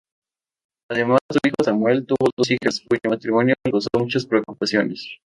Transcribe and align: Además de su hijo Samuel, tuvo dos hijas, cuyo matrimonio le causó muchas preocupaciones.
Además 0.89 1.19
de 1.29 1.35
su 1.35 1.47
hijo 1.47 1.63
Samuel, 1.63 2.07
tuvo 2.07 2.31
dos 2.35 2.49
hijas, 2.49 2.81
cuyo 2.89 3.01
matrimonio 3.07 3.53
le 3.63 3.71
causó 3.71 3.87
muchas 3.99 4.25
preocupaciones. 4.25 5.07